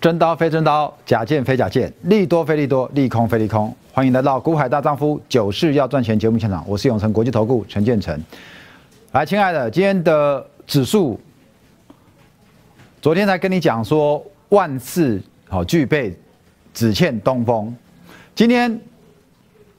[0.00, 3.74] 真刀非真刀，假剑非假剑，利多非利多，利空非利空。
[3.92, 8.22] 欢迎来到《股海大丈夫》九市要赚钱节目现场，我是永成国际投顾陈建成。
[9.12, 11.18] 来，亲爱的，今天的指数，
[13.00, 16.14] 昨天才跟你讲说万事好具备，
[16.74, 17.74] 只欠东风。
[18.34, 18.78] 今天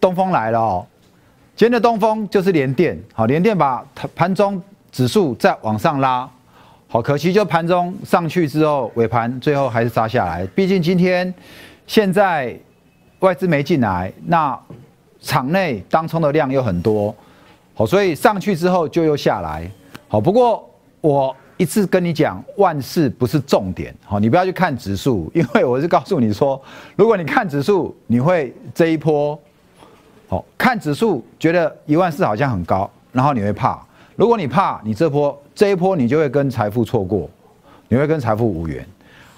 [0.02, 0.86] 东风来了哦，
[1.56, 4.62] 今天的东风就是联电，好，联电把盘中
[4.92, 6.28] 指数再往上拉。
[6.90, 10.48] 好可惜，就盘中上去之后，尾盘最后还是杀下来。
[10.56, 11.32] 毕竟今天
[11.86, 12.58] 现在
[13.20, 14.58] 外资没进来，那
[15.20, 17.14] 场内当冲的量又很多，
[17.74, 19.70] 好，所以上去之后就又下来。
[20.08, 20.66] 好，不过
[21.02, 26.60] 我一次跟你讲，万事不是重点，好，你不要去看指数，因为我是告诉你说，
[26.96, 29.38] 如果你看指数，你会这一波，
[30.30, 33.86] 好看指数觉得一万四好像很高，然后你会怕。
[34.18, 37.30] 如果你怕，你这波这一波你就会跟财富错过，
[37.88, 38.84] 你会跟财富无缘。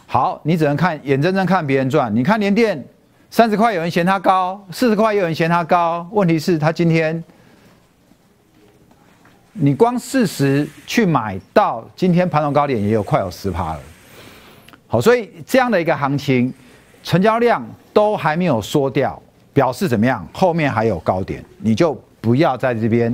[0.07, 2.15] 好，你只能看眼睁睁看别人赚。
[2.15, 2.81] 你看连电
[3.29, 6.07] 三十块有人嫌它高，四十块有人嫌它高。
[6.13, 7.21] 问题是它今天，
[9.51, 13.79] 你光四十去买到今天盘中高点也有快有十趴了。
[14.87, 16.53] 好，所以这样的一个行情，
[17.03, 20.25] 成交量都还没有缩掉，表示怎么样？
[20.31, 23.13] 后面还有高点，你就不要在这边。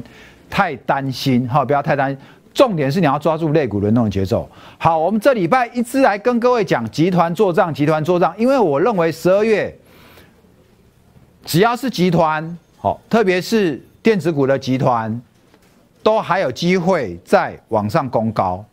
[0.56, 2.17] 太担心哈，不要太担心。
[2.53, 4.50] 重点是你要抓住肋骨轮动的节奏。
[4.78, 8.34] 好，我们这礼拜一直来跟各位讲集团做账，集团做账。
[8.38, 9.78] 因为我认为十二月
[11.44, 15.22] 只要是集团，好，特别是电子股的集团，
[16.02, 18.64] 都还有机会再往上攻高。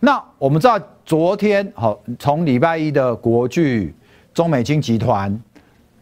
[0.00, 3.94] 那我们知道昨天好，从礼拜一的国巨、
[4.32, 5.38] 中美金集团，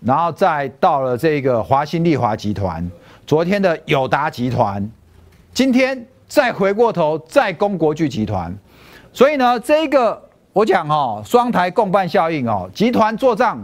[0.01, 2.89] 然后再到了这个华新丽华集团，
[3.27, 4.89] 昨天的友达集团。
[5.55, 8.53] 今天再回过头再攻国巨集团，
[9.13, 10.21] 所以呢，这个
[10.53, 13.57] 我讲哦，双台共办效应哦，集团做账。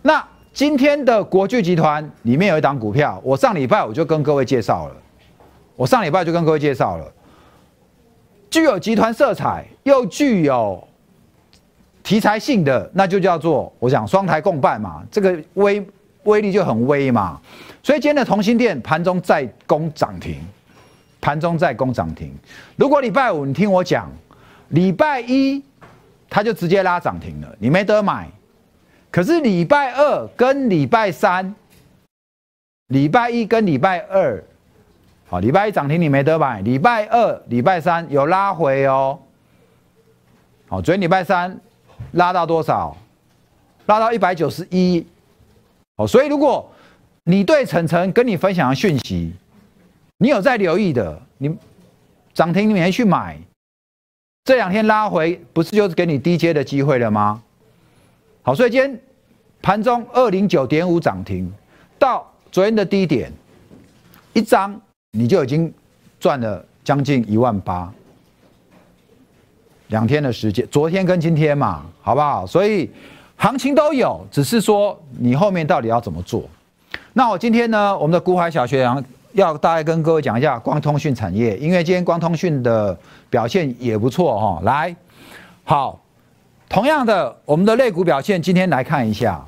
[0.00, 4.96] 那今天的国巨集团里面有一档股票，我上礼拜我就跟各位介绍了，
[5.76, 7.04] 我上礼拜就跟各位介绍了，
[8.48, 10.82] 具有集团色彩又具有
[12.02, 15.86] 题材性的，那就叫做我讲双台共办嘛，这个威
[16.22, 17.38] 威力就很威嘛。
[17.82, 20.40] 所以今天的同心店盘中再攻涨停。
[21.20, 22.32] 盘中在攻涨停，
[22.76, 24.10] 如果礼拜五你听我讲，
[24.68, 25.62] 礼拜一
[26.28, 28.28] 它就直接拉涨停了，你没得买。
[29.10, 31.54] 可是礼拜二跟礼拜三，
[32.86, 34.42] 礼拜一跟礼拜二，
[35.28, 39.18] 好，礼拜一涨停你没得买，礼拜二、礼拜三有拉回哦。
[40.68, 41.58] 好，昨天礼拜三
[42.12, 42.96] 拉到多少？
[43.86, 45.04] 拉到一百九十一。
[45.96, 46.70] 好，所以如果
[47.24, 49.32] 你对晨晨跟你分享的讯息，
[50.22, 51.50] 你有在留意的，你
[52.34, 53.38] 涨停你没去买，
[54.44, 57.42] 这两天拉回不是就是给你低阶的机会了吗？
[58.42, 59.00] 好，所以今天
[59.62, 61.50] 盘中二零九点五涨停，
[61.98, 63.32] 到昨天的低点，
[64.34, 64.78] 一张
[65.12, 65.72] 你就已经
[66.18, 67.90] 赚了将近一万八，
[69.88, 72.46] 两天的时间，昨天跟今天嘛，好不好？
[72.46, 72.90] 所以
[73.36, 76.44] 行情都有，只是说你后面到底要怎么做？
[77.14, 79.02] 那我今天呢，我们的古海小学堂。
[79.32, 82.98] 要大概跟各位讲一下光通讯产业，因为今天光通讯的
[83.28, 84.60] 表现也不错哈。
[84.64, 84.94] 来，
[85.64, 86.00] 好，
[86.68, 89.44] 同样的，我们的类股表现，今天来看一下。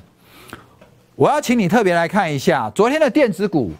[1.15, 3.71] 我要请你特别来看一下昨天的电子股，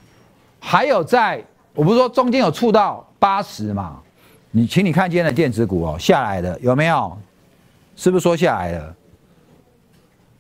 [0.60, 1.44] 还有在，
[1.74, 4.00] 我不是说中间有触到八十嘛？
[4.52, 7.18] 你请你看今天的电子股哦，下来的有没有？
[7.96, 8.96] 是不是说下来了？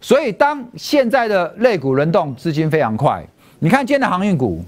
[0.01, 3.25] 所以当现在的类股轮动资金非常快，
[3.59, 4.63] 你看今天的航运股。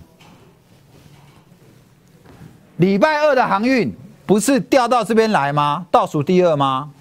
[2.78, 3.94] 礼拜二的航运
[4.26, 5.86] 不是掉到这边来吗？
[5.90, 6.92] 倒数第二吗？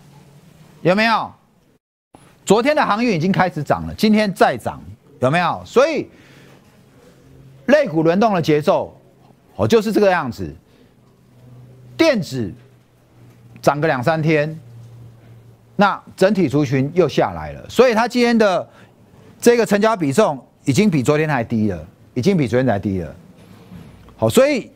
[0.83, 1.33] 有没有？
[2.45, 4.81] 昨天的航运已经开始涨了，今天再涨，
[5.21, 5.61] 有没有？
[5.65, 6.07] 所以，
[7.67, 8.97] 类股轮动的节奏，
[9.57, 10.55] 哦，就是这个样子。
[11.97, 12.53] 电子
[13.63, 14.61] 涨个两三天，
[15.75, 18.69] 那整体族群又下来了，所以它今天的
[19.41, 23.13] 这个成交比重已经比昨天还低了，已经比昨天还低了。
[24.17, 24.71] 好，所以。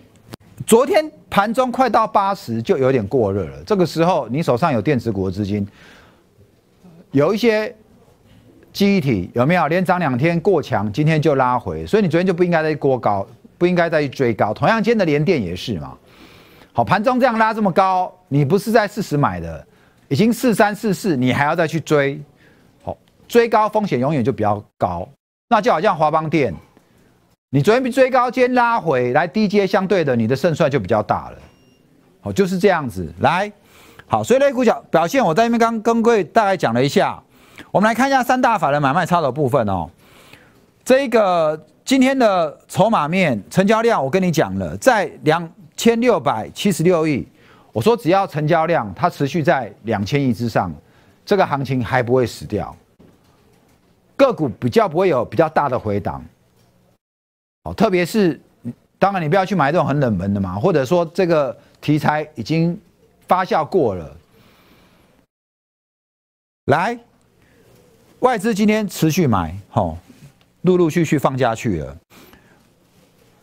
[0.69, 3.53] 昨天盘中快到八十，就有点过热了。
[3.65, 5.67] 这个时候，你手上有电子股的资金，
[7.11, 7.75] 有一些
[8.71, 9.67] 记忆体有没有？
[9.69, 13.27] 连涨两天过强，今天就拉回，所以你昨天就不应该再过高，
[13.57, 14.53] 不应该再去追高。
[14.53, 15.97] 同样，今天的连电也是嘛。
[16.75, 19.67] 好，盘中这样拉这么高，你不是在四十买的，
[20.09, 22.21] 已经四三四四，你还要再去追，
[22.83, 22.95] 好，
[23.27, 25.09] 追高风险永远就比较高。
[25.49, 26.53] 那就好像华邦电。
[27.51, 31.39] 你昨天比追高，今天拉回来低阶，相对的你的胜算就比较大了。
[32.21, 33.11] 好，就是这样子。
[33.21, 33.51] 来，
[34.07, 37.19] 好，所以类股角表现，我在那边刚跟各位大概讲了一下。
[37.71, 39.89] 我们来看一下三大法人买卖超的部分哦。
[40.85, 47.27] 这个今天的筹码面成交量，我跟你讲了，在两千六百七十六亿。
[47.73, 50.71] 我说只要成交量它持续在两千亿之上，
[51.25, 52.77] 这个行情还不会死掉，
[54.17, 56.23] 个股比较不会有比较大的回档。
[57.75, 58.41] 特别是
[58.99, 62.79] 当然你不要去买这种很冷门的嘛，或者说这个题材已经
[63.27, 64.17] 发酵过了。
[66.67, 66.99] 来，
[68.21, 69.97] 外资今天持续买，好。
[70.63, 71.97] 陆陆续续放下去了，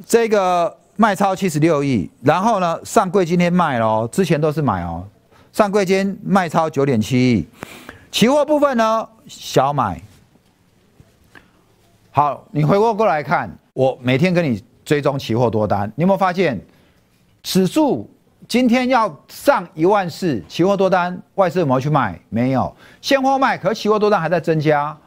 [0.05, 5.07] 这个卖超七十六亿，然后呢，上柜今天卖了，之前都是买哦，
[5.53, 7.47] 上柜今天卖超九点七亿，
[8.11, 9.99] 期货部分呢小买。
[12.11, 16.57] 好，你回过过来看，我每天跟你追踪期货多单，你有没有发现，
[17.43, 18.09] 指数
[18.47, 22.17] 今天要上一万四，期货多单外资有没有去卖？
[22.29, 24.97] 没有，现货卖，可期货多单还在增加。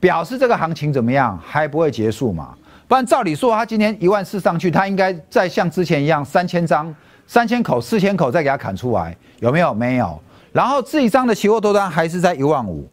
[0.00, 2.56] 表示这个行情怎么样还不会结束嘛？
[2.88, 6.92] 不然照理说，他今天一万四上去，他应该再像之前一样三千张、
[7.28, 9.72] 三千口、四千口再给他砍出来，有没有？
[9.72, 10.20] 没有。
[10.50, 12.90] 然后自己张的期货多单还是在一万五，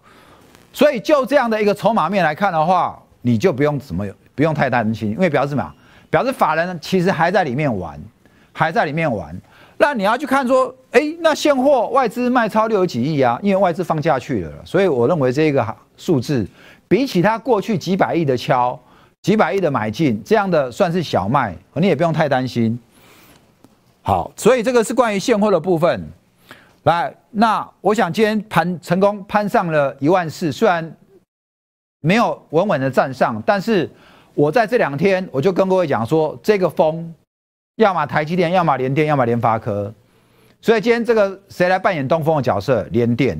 [0.71, 4.05] 所以就这样的一个筹码面来看的话，你就不用怎么
[4.37, 5.73] 不用太担心，因为表示什么？
[6.11, 7.99] 表示法人其实还在里面玩，
[8.53, 9.35] 还在里面玩。
[9.79, 16.47] 那你要去看说，哎，那现货外资卖超六十几亿啊，因为外资放假去了，所以我认为这个数字。
[16.87, 18.79] 比起他过去几百亿的敲，
[19.23, 22.79] 几百亿的买进，这样的算是小麦，你也不用太担心。
[24.03, 26.07] 好，所以这个是关于现货的部分。
[26.83, 30.95] 来，那我想今天盘成功攀上了一万四，虽然
[32.01, 33.89] 没有稳稳的站上，但是
[34.37, 37.11] 我在这两天我就跟各位讲说，这个风，
[37.77, 39.91] 要么台积电，要么联电，要么联发科。
[40.61, 42.83] 所以今天这个谁来扮演东风的角色？
[42.91, 43.35] 联电。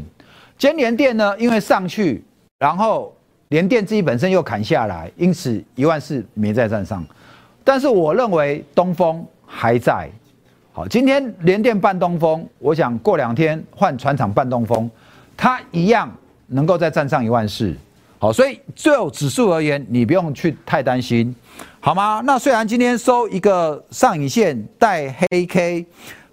[0.57, 2.23] 今天联电呢，因为上去，
[2.57, 3.13] 然后。
[3.49, 7.01] 联电自己本身又砍下来，因此一万四没再站上。
[7.63, 10.09] 但是我认为东风还在。
[10.73, 14.91] 好，今天联电办东风，我想过两天换船厂办东风，
[15.37, 16.13] 它一样
[16.47, 17.73] 能够再站上一万四。
[18.19, 21.35] 好，所以就指数而言，你不用去太担心，
[21.79, 22.21] 好吗？
[22.25, 25.85] 那虽然今天收一个上影线带黑 K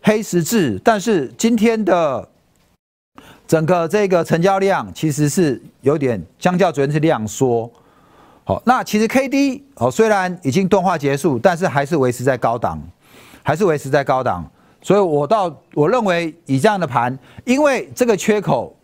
[0.02, 2.28] 黑十字，但是今天的。
[3.46, 7.70] 整个这个成交量其实是有点相较昨天是量缩，
[8.42, 12.82] 好，那其实 K D 哦虽然已经钝化结束，但是还是维持在高档，
[13.42, 14.50] 还是维持在高档，
[14.80, 18.74] 所以我到我认为以这样的盘，因为这个缺口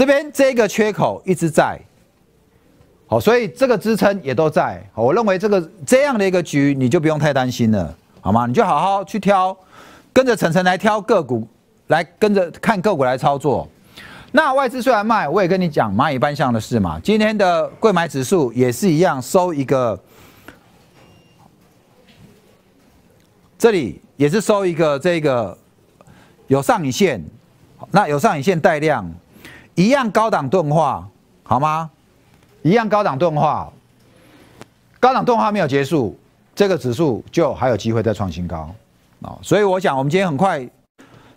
[0.00, 1.78] 这边这个缺口一直在，
[3.06, 8.46] 好，所以这个支撑也都在，我认为这个这样的一个局你就不用太担心了，好吗？
[8.46, 9.54] 你就好好去挑，
[10.10, 11.46] 跟着晨晨来挑个股。
[11.88, 13.68] 来跟着看个股来操作，
[14.32, 16.98] 那外资虽然卖，我也跟你讲蚂蚁搬象的事嘛。
[17.00, 20.00] 今天的贵买指数也是一样，收一个，
[23.58, 25.58] 这里也是收一个这个
[26.46, 27.22] 有上影线，
[27.90, 29.12] 那有上影线带量，
[29.80, 31.08] 一样高档钝化，
[31.42, 31.90] 好吗？
[32.60, 33.72] 一样高档钝化，
[35.00, 36.14] 高档钝化没有结束，
[36.54, 38.68] 这个指数就还有机会再创新高
[39.22, 39.38] 啊。
[39.40, 40.68] 所以我想，我们今天很快。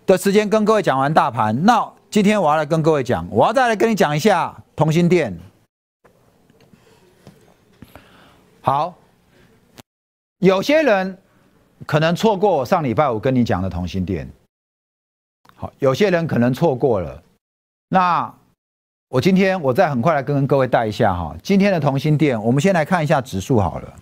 [0.04, 5.34] 的时间跟各位讲完大盘，那今天我要来跟各位讲，我要再来跟你讲一下同心店。
[8.60, 8.92] 好，
[10.40, 11.16] 有些人
[11.86, 14.30] 可能错过我上礼拜五跟你讲的同心店，
[15.56, 17.22] 好，有些人可能错过了。
[17.94, 18.34] 那
[19.08, 23.94] 我今天我再很快来跟各位带一下哈，今天的同心店，我们先来看一下指数好了。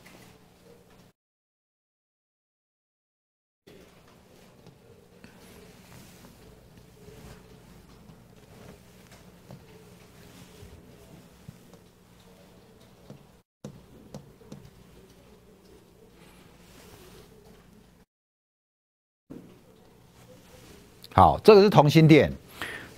[21.14, 22.32] 好，这个是同心店，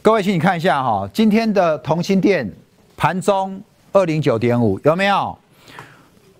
[0.04, 2.46] 各位请你看一下哈，今天的同心店
[2.94, 3.58] 盘中
[3.90, 5.34] 二零九点五有没有？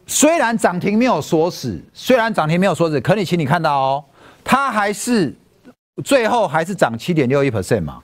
[0.07, 4.05] 虽然涨停没有锁死，虽然涨停没有锁死，可你请你看到哦，
[4.45, 5.35] 它还是
[6.05, 8.03] 最后还是涨七点六一 percent 嘛，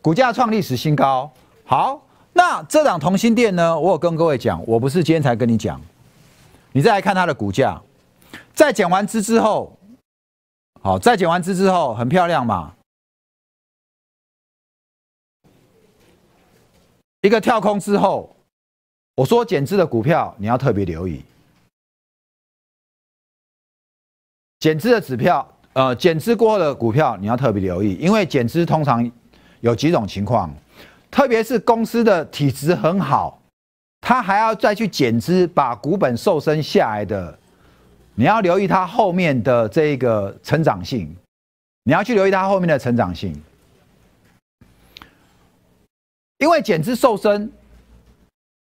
[0.00, 1.28] 股价创历史新高。
[1.64, 2.00] 好，
[2.32, 5.80] 那这档同心店呢，我有跟各位讲，我不是今天才跟你讲，
[6.70, 7.76] 你再来看它的股价，
[8.54, 9.76] 在减完资之后。
[10.82, 12.72] 好，在减完资之后很漂亮嘛，
[17.26, 18.36] 一个跳空之后，
[19.16, 21.24] 我说减资的股票你要特别留意，
[24.60, 29.10] 减资的指票，呃，减资过后的股票你要特别留意，因为减资通常
[29.60, 30.54] 有几种情况，
[31.10, 33.42] 特别是公司的体质很好，
[34.00, 37.36] 他还要再去减资，把股本瘦身下来的，
[38.14, 41.12] 你要留意它后面的这个成长性，
[41.82, 43.34] 你要去留意它后面的成长性，
[46.38, 47.50] 因为减资瘦身，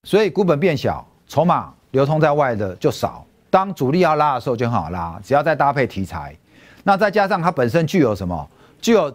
[0.03, 3.25] 所以股本变小，筹码流通在外的就少。
[3.49, 6.35] 当主力要拉的时候就很好拉，只要再搭配题材，
[6.83, 8.49] 那再加上它本身具有什么？
[8.81, 9.13] 具有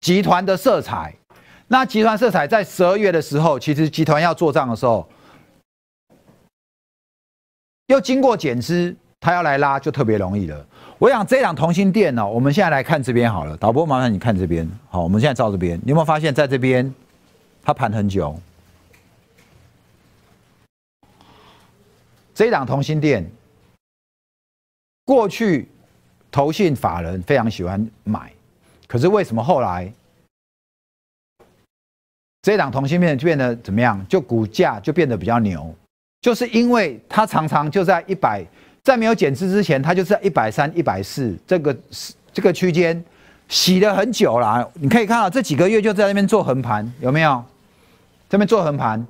[0.00, 1.14] 集团的色彩。
[1.66, 5.06] 那集团色彩在十二月的时候，其实集团要做账的时候，
[7.86, 10.66] 又经过减资，它要来拉就特别容易了。
[10.98, 13.56] 我想这档同心店呢，我们现在来看这边好了。
[13.56, 16.94] 导播麻烦你看这边，好，我们现在照这边，你有没有发现在这边
[17.64, 18.38] 它盘很久？
[22.34, 23.28] 这一档同心店。
[25.06, 25.68] 过去
[26.30, 28.32] 投信法人非常喜欢买，
[28.86, 29.92] 可是为什么后来
[32.40, 34.02] 这一档同性片变得怎么样？
[34.08, 35.74] 就股价就变得比较牛，
[36.22, 38.42] 就是因为它常常就在一百，
[38.82, 41.76] 在没有减资之前，它就是在一百三、一百四这个
[42.32, 43.04] 这个区间
[43.50, 44.66] 洗了很久了。
[44.72, 47.44] 你可以看到这几个月就在那边做横盘，有没有？
[48.34, 49.06] 这边做横盘，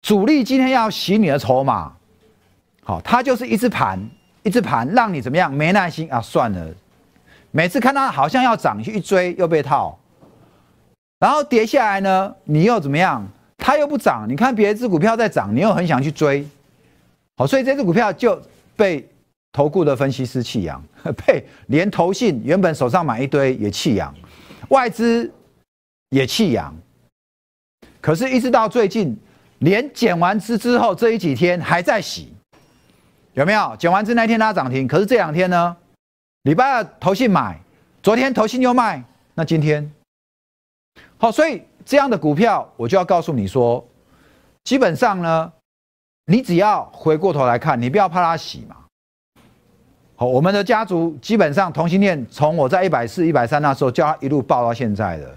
[0.00, 1.94] 主力今天要洗你的筹码，
[2.82, 4.00] 好，它就是一直盘。
[4.42, 5.52] 一直盘让你怎么样？
[5.52, 6.18] 没耐心啊！
[6.18, 6.74] 算了，
[7.50, 9.98] 每次看它好像要涨，去一追又被套，
[11.18, 13.22] 然后跌下来呢，你又怎么样？
[13.58, 16.48] 它又不涨，你看别只股票在涨，你又很想去追，
[17.36, 18.40] 好，所以这只股票就
[18.74, 19.06] 被
[19.52, 20.82] 投顾的分析师弃养，
[21.26, 24.14] 被连投信原本手上买一堆也弃养，
[24.68, 25.30] 外资
[26.08, 26.74] 也弃养，
[28.06, 29.18] 可是，一直到最近，
[29.58, 32.32] 连减完资之后这一几天还在洗。
[33.34, 34.86] 有没有减完资那天它涨停？
[34.86, 35.76] 可是这两天呢？
[36.42, 37.60] 礼拜二投信买，
[38.04, 39.02] 昨天投信又卖，
[39.34, 39.92] 那今天
[41.18, 43.84] 好，所以这样的股票我就要告诉你说，
[44.62, 45.52] 基本上呢，
[46.26, 48.76] 你只要回过头来看，你不要怕它洗嘛。
[50.14, 55.36] 好，我们的家族基本上同性恋从我在一百四、一百三那时候叫它一路爆到现在的，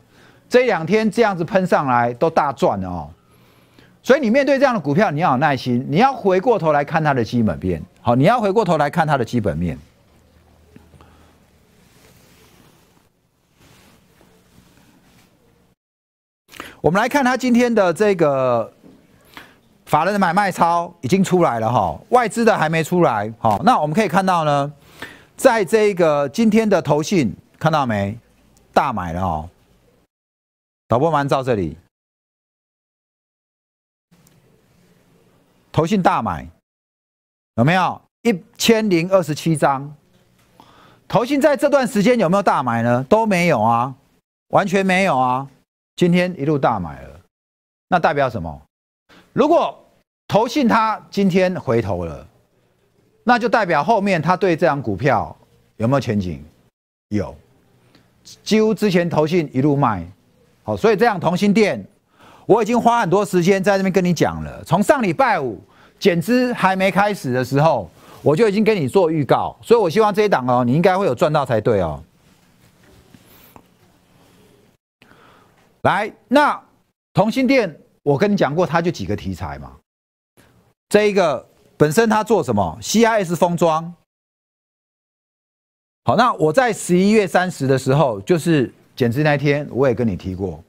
[0.50, 3.10] 这两天这样子喷上来都大赚了哦。
[4.02, 7.82] 所以你面对这样的股票，你要有耐心，你要回过头来看它的基本面。
[8.02, 9.78] 好，你要回过头来看它的基本面。
[16.82, 18.72] 我们来看它今天的这个
[19.86, 23.32] 法人的买卖超已经出来了哈，外资的还没出来。
[23.38, 24.72] 好，那我们可以看到呢，
[25.36, 28.18] 在这个今天的投信看到没？
[28.74, 29.50] 大买了哦。
[30.90, 31.78] 导播完照这里。
[35.72, 36.48] 投信大买
[37.58, 39.96] 有没有一千零二十七张？
[41.08, 43.04] 投信在这段时间有没有大买呢？
[43.04, 43.94] 都没有啊，
[44.48, 45.48] 完全没有啊。
[45.96, 47.22] 今天一路大买了，
[47.88, 48.60] 那代表什么？
[49.32, 49.80] 如果
[50.28, 52.28] 投信他今天回头了，
[53.24, 55.38] 那就代表后面他对这张股票
[55.78, 56.44] 有没有前景？
[57.10, 57.36] 有，
[58.44, 60.04] 几乎之前投信一路卖，
[60.70, 61.84] 好，所以这样同心店，
[62.46, 65.60] 我已经花很多时间在这边跟你讲了，从上礼拜五。
[65.98, 72.02] 减资还没开始的时候，我就已经跟你做预告，所以我希望这一档哦，你应该会有赚到才对哦。
[75.82, 76.58] 来，那
[77.14, 79.76] 同心店，我跟你讲过，它就几个题材嘛。
[80.88, 81.46] 这一个
[81.76, 83.94] 本身它做什么？CIS 封装。
[86.06, 90.62] 好，那我在十一月三十的时候，就是减资那天，我也跟你提过，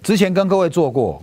[0.00, 1.20] 之前跟各位做过。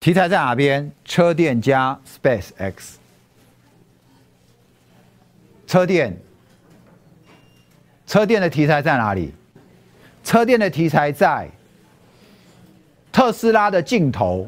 [0.00, 0.92] 题材在哪边？
[1.06, 2.98] 车电加 Space X，
[5.66, 6.14] 车电，
[8.06, 9.32] 车电的题材在哪里？
[10.22, 11.48] 车电的题材在
[13.10, 14.46] 特斯拉的镜头。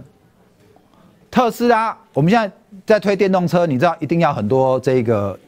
[1.31, 2.55] 特斯拉，我们现在
[2.85, 5.39] 在推电动车，你知道一定要很多这个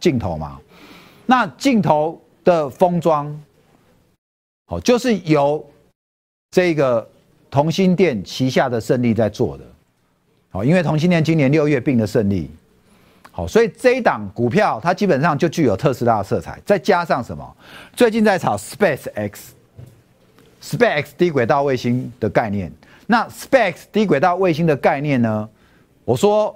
[0.00, 0.60] 镜头嘛？
[1.26, 3.42] 那镜头的封装，
[4.66, 5.64] 哦，就是由
[6.50, 7.08] 这个。
[7.50, 9.64] 同心店旗下的胜利在做的，
[10.50, 12.50] 好，因为同心店今年六月并的胜利，
[13.30, 17.56] 好，所以这一档股票它基本上就具有特斯拉的色彩，再加上什么？
[17.96, 22.70] 最近在炒 Space X，Space X 低轨道卫星的概念。
[23.06, 25.48] 那 Space X 低轨道卫星的概念呢？
[26.04, 26.54] 我说，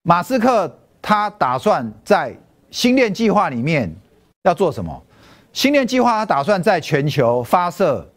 [0.00, 2.34] 马斯克他打算在
[2.70, 3.94] 星链计划里面
[4.44, 5.04] 要做什么？
[5.52, 8.08] 星链计划他打算在全球发射。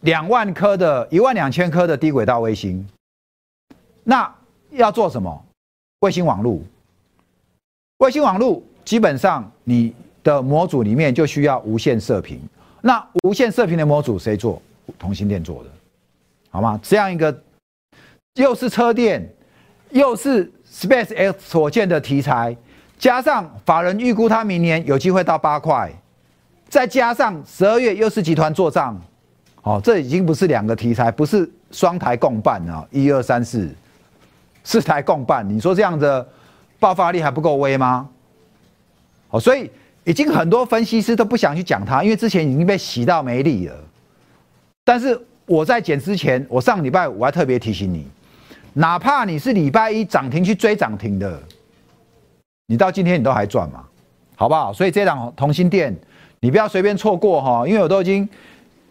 [0.00, 2.84] 两万颗的一万两千颗的低轨道卫星，
[4.02, 4.34] 那
[4.70, 5.46] 要做什么？
[6.00, 6.60] 卫星网络，
[7.98, 12.40] 卫星网络基本上你的模组里面就需要无线射频，
[12.82, 14.60] 那无线射频的模组谁做？
[14.98, 15.70] 同心电做的，
[16.50, 16.78] 好吗？
[16.82, 17.40] 这样一个
[18.34, 19.26] 又是车电，
[19.94, 22.54] 又是 Space X 火箭的题材，
[22.98, 25.88] 加上法人预估它明年有机会到八块，
[26.68, 29.00] 再加上十二月又是集团做账，
[29.62, 33.72] 哦，这已经不是两个题材，不是双台共办啊，一二三四
[34.64, 36.26] 四台共办，你说这样的
[36.80, 38.08] 爆发力还不够威吗？
[39.30, 39.70] 哦，所以
[40.02, 43.76] 已经很多分析师都不想去讲它，因为之前已经被洗到没力了。
[44.82, 48.08] 但是我在减之前，我上礼拜我还特别提醒你，
[48.74, 51.40] 哪怕你是礼拜一涨停去追涨停的，
[52.66, 53.84] 你到今天你都还赚嘛，
[54.36, 54.72] 好不好？
[54.72, 55.96] 所以这档同心店，
[56.40, 58.28] 你不要随便错过哈，因为我都已经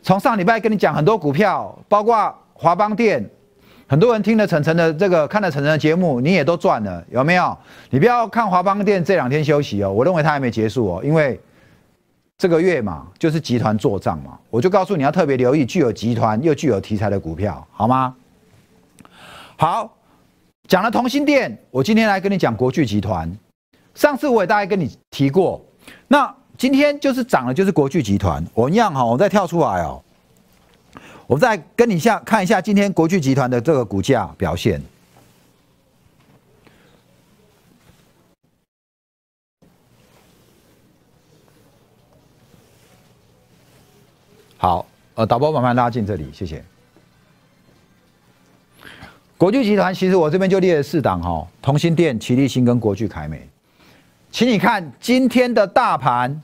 [0.01, 3.23] 从上礼拜跟你讲很多股票，包括华邦店，
[3.87, 7.57] 很多人听了晨晨的这个，看了晨晨的节目，你也都赚了，有没有？
[7.89, 11.39] 你不要看华邦店这两天休息哦，我认为它还没结束哦，因为。
[12.35, 18.13] 这个月嘛，就是集团做账嘛，我就告诉你要特别留意具有集团又具有题材的股票，好吗？
[19.55, 19.95] 好，
[20.67, 23.31] 讲了同心店，我今天来跟你讲国巨集团。
[23.93, 25.63] 上次我也大概跟你提过，
[26.07, 28.43] 那今天就是涨了，就是国巨集团。
[28.53, 30.03] 我一样哈，我再跳出来哦，
[31.27, 34.81] 我再跟你下看一下今天国巨集团的这个股价表现。
[44.57, 46.63] 好，呃，导播慢慢拉进这里，谢谢。
[49.43, 53.45] 国巨集团其实我这边就列了四档哈，同心电、奇力新跟国巨凯美。
[54.31, 56.41] 请你看今天的大盘，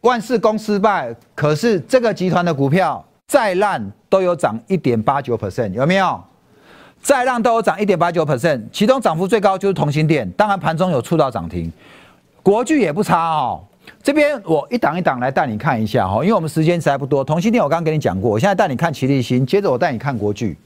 [0.00, 6.20] 万事公失败，可是这个集团的股票再烂都有涨一点八九 percent，有没有？
[7.00, 11.72] 再烂都有涨一点八九 percent，其中涨幅最高就是同心电，当然盘中有触到涨停，
[12.42, 13.62] 国巨也不差哦。
[14.02, 17.22] 这边我一档一档来带你看一下哈，因为我们时间实在不多。
[17.22, 20.56] 同心店我刚刚跟你讲过，我现在带你看奇力新，接着我带你看国巨。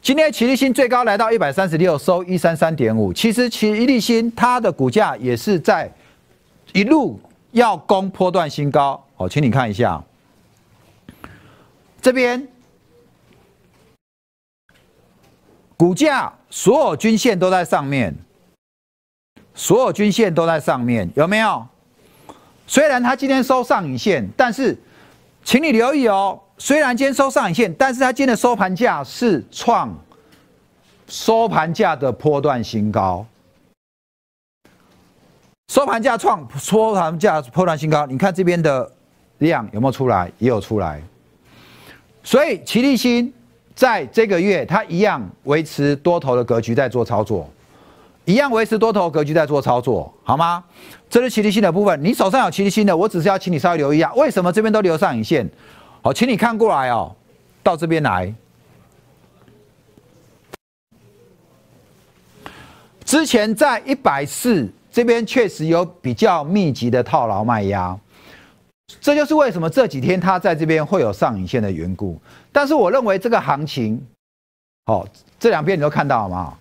[0.00, 3.12] 今天奇力新最高来到一百三十六，收一三三点五。
[3.12, 5.92] 其实奇力新它的股价也是在
[6.72, 9.04] 一路要攻破段新高。
[9.16, 10.02] 哦，请你看一下
[12.00, 12.46] 这边
[15.76, 18.14] 股价，所有均线都在上面，
[19.54, 21.66] 所有均线都在上面，有没有？
[22.66, 24.78] 虽然它今天收上影线，但是，
[25.42, 26.40] 请你留意哦。
[26.60, 29.96] 虽然今天收上影线，但是它今天的收盘价是创
[31.06, 33.24] 收盘价的波段新高。
[35.72, 38.90] 收盘价创收盘价波段新高，你看这边的
[39.38, 40.30] 量有没有出来？
[40.38, 41.00] 也有出来。
[42.24, 43.32] 所以，齐力新
[43.74, 47.48] 在这个月，它一样维持多头的格局在做操作。
[48.24, 50.62] 一样维持多头格局在做操作，好吗？
[51.08, 52.02] 这是齐力新的部分。
[52.02, 55.48] 你手上有齐力新的，我只是要请你稍微留意一下，为什么这边都留上影线？
[56.00, 57.14] 好，请你看过来哦，
[57.62, 58.32] 到这边来。
[63.04, 67.98] 之前在一百四这边确实有比较密集的套牢卖压，
[69.00, 72.20] 这就是为什么这几天它在这边会有上影线的缘故。
[72.52, 74.00] 但是我认为这个行情，
[74.86, 75.06] 好，
[75.38, 76.58] 这两边你都看到了吗？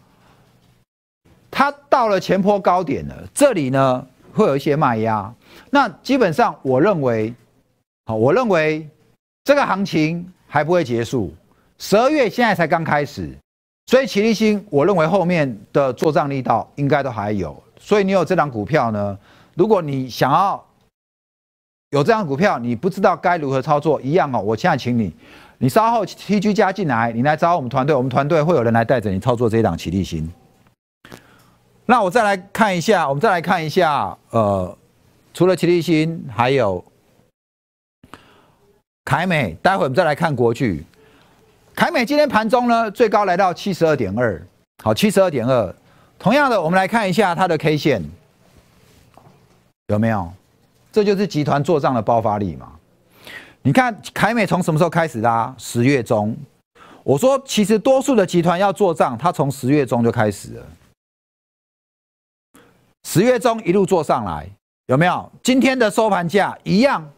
[1.52, 5.34] 它到了前坡高点了，这里呢会有一些卖压。
[5.69, 7.34] 那基本上我认为，
[8.06, 8.88] 好，我认为
[9.47, 11.33] 这个行情还不会结束。
[11.77, 13.33] 十二月现在才刚开始，
[13.86, 17.55] 所以齐力新，我认为后面的做账力道应该都还有。
[17.79, 19.17] 所以你有这张股票呢，
[19.55, 20.62] 如果你想要
[21.91, 24.41] 有这张股票，你不知道该如何操作，一样哦。
[24.41, 25.15] 我现在请你，
[25.60, 30.29] 你稍后 T G 加进来，你来找我们团队，我们团队会有人来带着你操作这一档齐力新。
[31.86, 34.77] 那我再来看一下，我们再来看一下，呃，
[35.33, 36.83] 除了齐力新，还有
[39.07, 39.55] 凯美。
[39.61, 40.83] 待会我们再来看国巨。
[41.73, 44.45] 凯美今天盘中呢，最高来到七十二点二，
[44.83, 45.73] 好，七十二点二。
[46.19, 48.03] 同样的，我们来看一下它的 K 线，
[49.87, 50.29] 有没有？
[50.91, 52.73] 这就是集团做账的爆发力嘛。
[53.61, 55.55] 你看凯美从什么时候开始的？
[55.57, 56.35] 十月中。
[57.03, 60.65] 我说，其实多数的集团要做账，它从十月中就开始了。
[63.05, 64.49] 十月中一路做上来，
[64.87, 65.31] 有没有？
[65.41, 67.09] 今天的收盘价一样，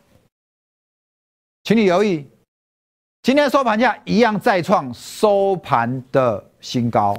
[1.63, 2.25] 请你留意，
[3.21, 7.15] 今天收盘价一样再创收盘的新高。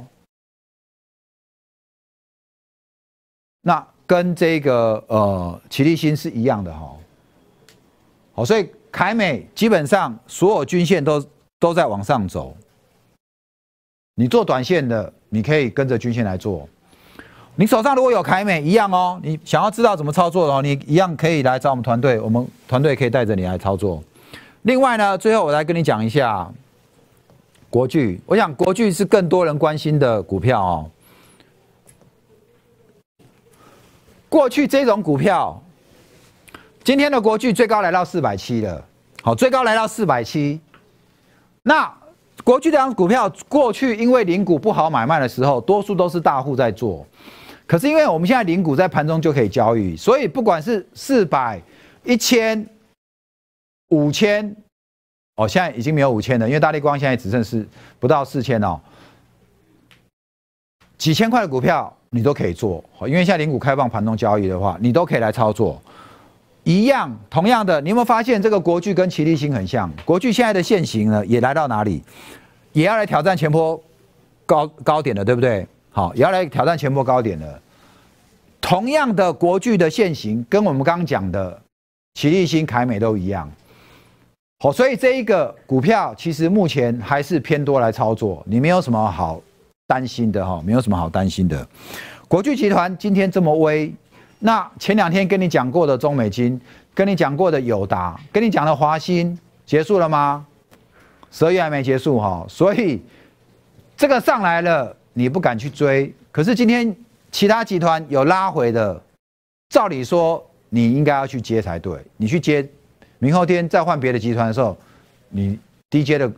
[3.61, 6.97] 那跟这个呃齐力新是一样的哈。
[8.33, 11.23] 好，所以凯美基本上所有均线都
[11.59, 12.57] 都在往上走。
[14.15, 16.67] 你做短线的，你可以跟着均线来做。
[17.55, 24.03] 你手上如果有凯美一样哦，你想要知道怎么操作的话，你一样可以来找我们团队，我们团队可以带着你来操作。
[24.63, 26.47] 另外呢，最后我来跟你讲一下
[27.69, 30.91] 国巨，我想国巨是更多人关心的股票哦。
[34.29, 35.61] 过去这种股票，
[36.83, 38.85] 今天的国巨最高来到四百七了，
[39.23, 40.61] 好，最高来到四百七。
[41.63, 41.91] 那
[42.43, 47.05] 国巨这张股票过去因为零股不好买卖的时候，多数都是大户在做。
[47.65, 51.61] 可是因为我们现在零股在盘中就可以交易，所以不管是四百、
[52.03, 52.65] 一千、
[53.91, 54.53] 五千，
[55.37, 57.65] 哦，现在已经没有五千了，因为大力光现在只剩是
[57.99, 58.77] 不到四千哦，
[60.97, 61.95] 几千块的股票。
[62.13, 65.81] 你都可以做，因为现在零股开放盘中交易的话，你都可以来操作。
[66.65, 69.89] 一样，同样的，你有没有发现这个国巨跟齐力星很像？
[70.03, 72.03] 国巨现在的现形呢，也来到哪里？
[72.73, 73.81] 也要来挑战前坡
[74.45, 75.65] 高高点的，对不对？
[75.89, 77.61] 好，也要来挑战前坡高点的。
[78.59, 81.61] 同样的，国巨的现形跟我们刚刚讲的
[82.15, 83.49] 齐力星、凯美都一样。
[84.63, 89.41] 好，所以这一个股票其实目前还是偏多来操作，你没有什么好。
[89.87, 91.67] 担心的哈，没有什么好担心的。
[92.25, 93.93] 国巨集团今天这么威，
[94.39, 96.61] 那前两天跟你讲过的中美金，
[96.93, 100.45] 跟你讲过的友达，跟你讲的华兴，结束了吗？
[101.29, 103.01] 十二月还没结束哈，所以
[103.97, 106.13] 这个上来了，你不敢去追。
[106.31, 106.95] 可是今天
[107.31, 109.01] 其他集团有拉回的，
[109.71, 111.99] 照理说你应该要去接才对。
[112.15, 112.65] 你去接，
[113.23, 114.75] 明后天再换别的集团的时候，
[115.29, 115.59] 你
[115.91, 116.31] 低阶的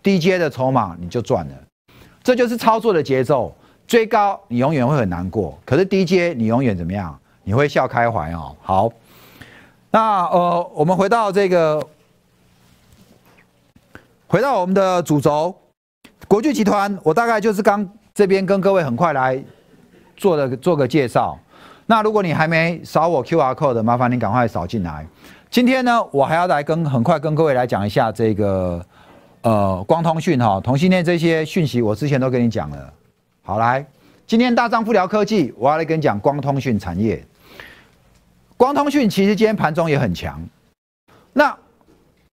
[0.00, 1.52] 低阶的筹码你就赚了。
[2.22, 3.52] 这就是操作的节奏，
[3.88, 7.18] 追高你永远会很难过，可是低阶你永远怎么样？
[7.42, 8.54] 你会笑开怀哦。
[8.62, 8.92] 好，
[9.90, 11.84] 那呃，我们回到这个，
[14.28, 15.52] 回到我们的主轴，
[16.28, 19.42] 国巨集团，我大概就是刚这边跟各位很快来
[20.16, 21.36] 做的做个介绍。
[21.92, 25.06] 那如果你还没扫我 Q R code 的，麻烦你赶快扫进来。
[25.50, 28.82] 今天呢，我还要来跟很快跟各位来讲一下这个。
[29.42, 32.90] 呃，光通讯哈，同性恋这些讯息我之前都跟你讲了。
[33.42, 33.84] 好来，
[34.26, 37.22] 今天大丈夫聊科技，我要来跟你讲光通讯产业。
[38.56, 40.40] 光通讯其实今天盘中也很强。
[41.34, 41.54] 那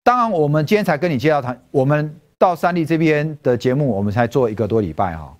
[0.04, 5.34] 当然，我们今天才跟你介绍谈，我们到三立这边的节目，我们才做一个多礼拜哈。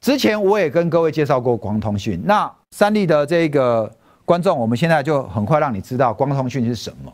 [0.00, 2.20] 之前我也跟各位介绍过光通讯。
[2.24, 3.90] 那三立的这个
[4.24, 7.12] 观众，我们现在就很快让你知道光通讯是什么。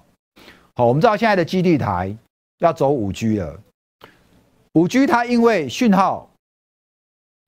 [0.75, 2.17] 好，我们知道现在的基地台。
[2.59, 3.61] 要走五 G 了，
[4.75, 6.31] 五 G 它因为讯号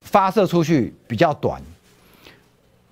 [0.04, 1.62] 发射出去比较短，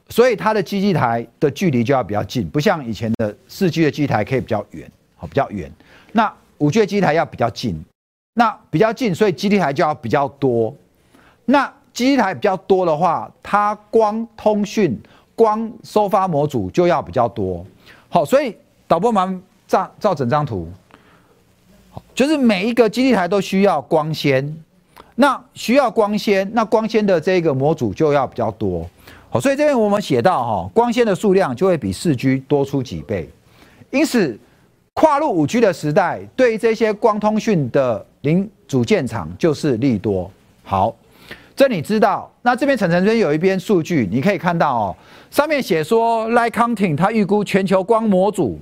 [0.08, 5.70] 所以它的基地台的距离就要比较近，不像以前的四 G 的基地台可以比较远，好比较远。
[6.12, 7.84] 那五 G 的基地台要比较近，
[8.34, 10.74] 那比较近，所以基地台就要比较多。
[11.44, 15.00] 那基地台比较多的话，它光通讯、
[15.34, 17.64] 光收发模组就要比较多。
[18.10, 18.54] 好，所以
[18.86, 20.68] 导播们照照整张图。
[22.12, 24.56] 就是每一个基地台都需要光纤，
[25.14, 28.88] 那需要光纤，那光纤的这个模组就要比较多，
[29.30, 33.28] 好，所以这边我们写到哈，光纤的数量就会比四 G 多出几倍，
[33.90, 34.36] 因此
[34.92, 40.30] 跨入五 G 的时代，对于这些光通讯的零组件厂就是利多。
[40.64, 40.94] 好，
[41.56, 42.30] 这你知道？
[42.42, 44.96] 那这边陈陈这边有一边数据，你可以看到哦，
[45.30, 48.58] 上面写说 l i g h t Counting 它预估全球光模组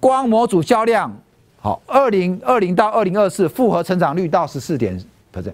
[0.00, 1.14] 光模组销量。
[1.60, 4.98] 好，二零二零到二零二四复合成长率到十四点
[5.32, 5.52] percent，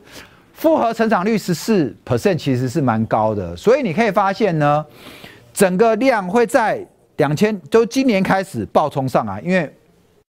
[0.52, 4.84] 复合成长率十四 percent 其实是蛮高的，所以你可以发现呢，
[5.52, 9.68] 整个量会在两千，就今年开始暴冲上来，因为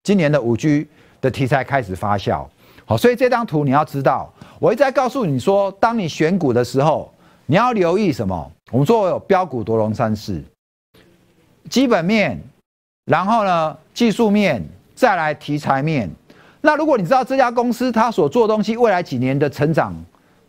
[0.04, 0.88] 今年的五 G
[1.22, 2.46] 的题材开始发酵。
[2.86, 7.14] 好，所以这张图你要知道，我一直在告诉你说，当你选股的时候，
[7.46, 8.52] 你要留意什么？
[8.72, 10.44] 我们说有标股夺龙三式，
[11.70, 12.42] 基本面，
[13.06, 14.64] 然后呢，技术面。
[14.96, 16.08] 再来题材面，
[16.62, 19.92] 那如果你知道这家公司它所做的东西未来几年的成长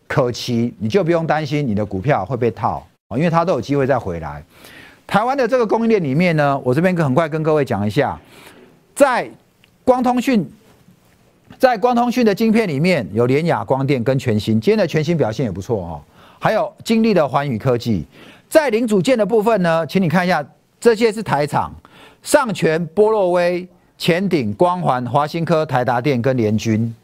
[0.06, 4.44] 可期，你就不用担心你的股票会被套，因为它都有机会再回来。
[5.06, 8.20] 台湾的这个供应链里面呢，我这边很快跟各位讲一下，
[8.94, 9.28] 在
[9.82, 10.46] 光通讯，
[11.64, 16.02] 在光通讯的晶片里面有联雅光电跟全新，今天的全新表现也不错哦，
[16.38, 18.04] 还有金立的环宇科技，
[18.50, 20.44] 在零组件的部分呢，请你看一下，
[20.78, 21.72] 这些是台厂，
[22.22, 23.66] 上全、波洛威。
[23.96, 26.94] 前顶、光环、华新科、台达电跟联军，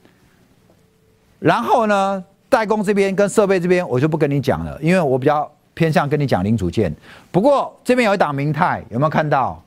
[1.38, 6.94] 然后呢，代工这边跟设备这边我就不跟你讲了，因为我比较偏向跟你讲零组件。
[7.32, 9.58] 不过这边有一档明泰，有没有看到？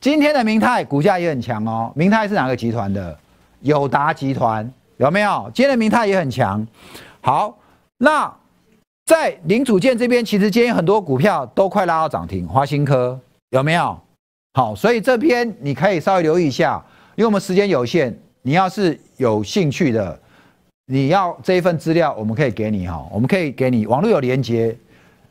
[0.00, 1.92] 今天的明泰股价也很强哦。
[1.94, 3.16] 明泰是哪个集团的？
[3.62, 5.50] 友达集团有没有？
[5.54, 6.66] 今天的明泰也很强。
[7.20, 7.56] 好，
[7.98, 8.32] 那
[9.06, 13.18] 在零组件这边，其实今天很多股票都快拉到涨停，华新科
[13.50, 13.98] 有没有？
[14.54, 16.82] 好，所以这边你可以稍微留意一下，
[17.14, 20.18] 因为我们时间有限，你要是有兴趣的，
[20.86, 24.76] 你要这一份资料，我们可以给你哈，我们可以给你网络有连接。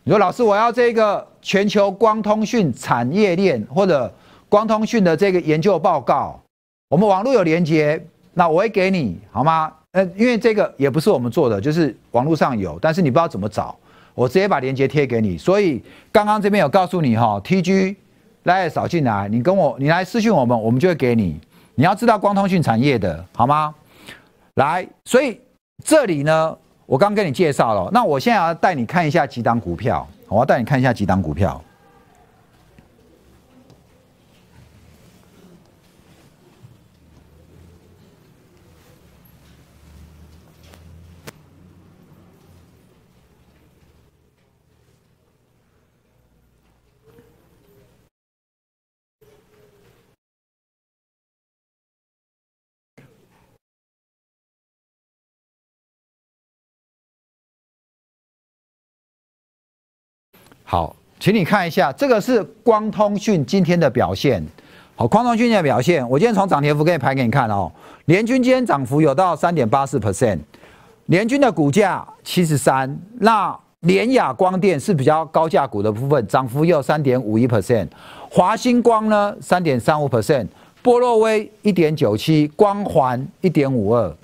[0.03, 4.11] 你说老师，我要这个全球光通讯产业链或者
[4.47, 6.39] 光通讯的这个研究报告，
[6.89, 8.01] 我们网络有连接，
[8.39, 9.69] 那我会给你好吗？
[9.91, 13.77] 呃，因为这个也不是我们做的，就是网络上有，但是你不知道怎么找，
[14.15, 15.37] 我直接把链接贴给你。
[15.37, 17.97] 所以刚刚这边有告诉你哈，TG
[18.43, 21.37] 来扫进来，你跟我，你来私讯我们，我们就会给你。
[21.75, 23.75] 你要知道光通讯产业的好吗？
[24.53, 25.37] 来，所以
[25.83, 26.57] 这里呢。
[26.85, 31.61] 我刚跟你介绍了，那我现在要带你看一下几档股票，我要带你看一下几档股票。
[60.71, 64.39] 好，请你看一下，这个是光通讯今天的表现。
[64.95, 67.71] 好，光通讯的表现，我今天从涨跌幅给你排给你看哦。
[68.05, 70.37] 联军今天涨幅有到三点八四 percent，
[71.07, 72.95] 联军的股价七十三。
[73.17, 77.87] 那联雅光电是比较高价股的部分，涨幅有三点五一 percent。
[78.29, 80.45] 华星光呢三点三五 percent，
[80.83, 84.15] 波洛威一点九七，光环一点五二。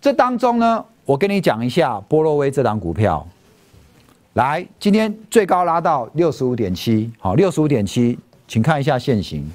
[0.00, 3.24] 这当中呢，我跟你讲一下波洛威这档股票。
[4.34, 8.18] 来，今天最高拉到六十五点七，好，六十五点七，
[8.48, 9.46] 请看一下现形，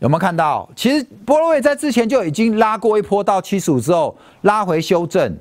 [0.00, 0.68] 有没有看到？
[0.74, 5.38] 其实波罗威在之前就已经拉过一波到七十五之后拉回修正，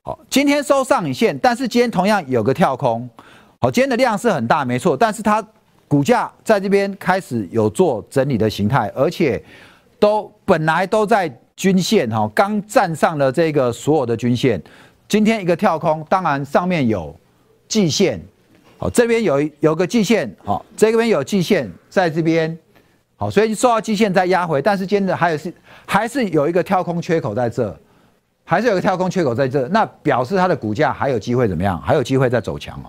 [0.00, 3.06] 好，今天收上影线，但是今天同样有个跳空，
[3.60, 5.46] 好，今天的量是很大，没错，但是它
[5.86, 9.44] 股价在这边开始有做整理的形态，而且
[9.98, 14.58] 都本来都在均线哈，刚站上了这个所有的均线。
[15.12, 17.14] 今天一个跳空，当然上面有
[17.68, 18.18] 季线，
[18.78, 22.58] 好，这边有有个季线，好，这边有季线在这边，
[23.18, 25.52] 好，所以受到季线再压回，但是今天的还有是
[25.84, 27.78] 还是有一个跳空缺口在这，
[28.42, 31.78] 还是有个跳空缺口在这，那表示它的股价还有机会怎么样？
[31.82, 32.88] 还有机会再走强哦。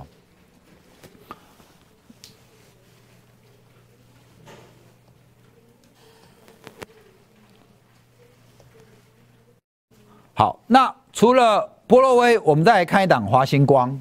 [10.34, 14.00] 好，那除了波洛威，我们再来看一档华星光。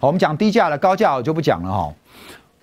[0.00, 1.92] 我们讲低价的，高价我就不讲了哈。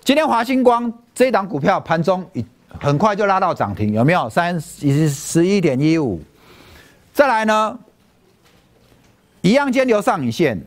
[0.02, 2.44] 今天华星光这一档股票盘中一
[2.80, 4.28] 很快就拉到涨停，有没有？
[4.28, 6.20] 三十十一点一五。
[7.12, 7.78] 再来呢，
[9.40, 10.60] 一样间留上影线。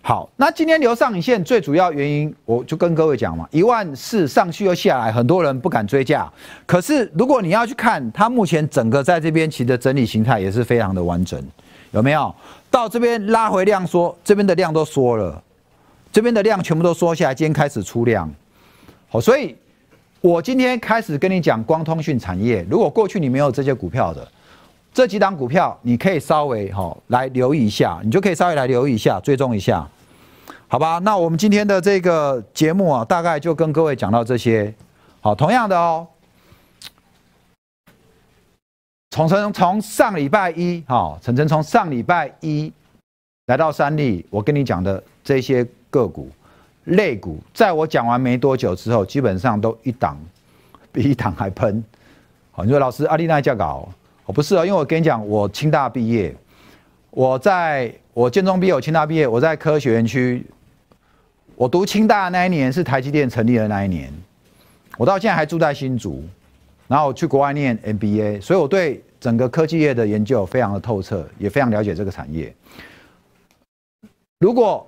[0.00, 6.30] 好，那今天留上影线最主要原因，我就跟各位讲嘛，一万四上去又下来，很多人不敢追价。
[6.66, 11.42] 可是如果你要去看它目前整个在这边其实整理形态也是非常的完整，
[11.90, 12.34] 有没有？
[12.70, 15.42] 到这边拉回量缩，这边的量都缩了，
[16.12, 18.30] 这边的量全部都缩下来，今天开始出量，
[19.08, 19.56] 好，所以
[20.20, 24.28] 我今天开始跟你讲光通讯产业，如果过去你没有这些股票的，
[24.92, 29.88] 这几档股票你可以稍微哈来留意一下，你就可以稍微来留意一下，追踪一下，
[30.68, 30.98] 好吧？
[30.98, 34.74] 那我们今天的这个节目啊，大概就跟各位讲到这些，
[35.22, 36.06] 好，同样的哦。
[39.26, 42.72] 从从上礼拜一，哈，陈晨从上礼拜一
[43.46, 46.30] 来到三立，我跟你讲的这些个股、
[46.84, 50.16] 类股，在我讲完没多久之后，基本上都一档
[50.92, 51.82] 比一档还喷。
[52.52, 53.88] 好，你说老师阿丽娜教稿，
[54.24, 56.32] 我不是哦，因为我跟你讲，我清大毕业，
[57.10, 60.46] 我在我建中毕业，我清大毕业，我在科学园区，
[61.56, 64.12] 我读清大的那一年是台积电成立的那一年，
[64.96, 66.22] 我到现在还住在新竹。
[66.86, 72.54] 然后去国外念 MBA，所以我对整个科技业的研究非常的透彻，也非常了解这个产业。
[74.38, 74.86] 如果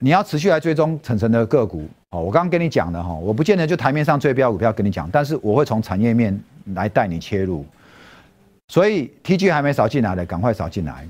[0.00, 6.38] 你要持续来追踪晨晨的个股，哦，我刚刚跟你讲的哈，我不见得就台面上最标股票跟你讲，但是我会从产业面
[6.74, 7.64] 来带你切入。
[8.68, 11.06] 所以 TG 还没扫进来的，赶快扫进来，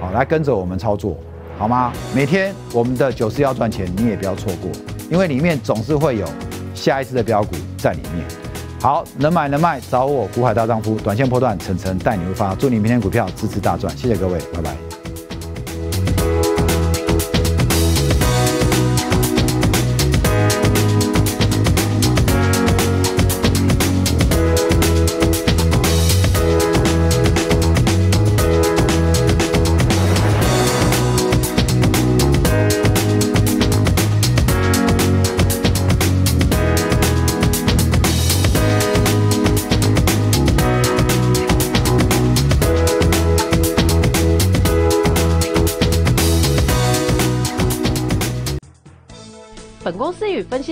[0.00, 1.18] 好，来跟着我们操作，
[1.58, 1.92] 好吗？
[2.14, 4.70] 每天我们的九四要赚钱，你也不要错过，
[5.10, 6.26] 因为里面总是会有
[6.74, 8.41] 下一次的标股在里面。
[8.82, 14.91] 好，能买能卖，找我股海大丈夫，短线破断，层层带你入发，祝你明天股票支持大赚，谢谢各位，拜拜。